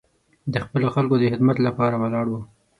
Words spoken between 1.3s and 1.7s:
خدمت